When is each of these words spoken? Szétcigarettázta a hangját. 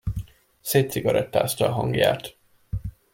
Szétcigarettázta 0.61 1.65
a 1.65 1.71
hangját. 1.71 2.37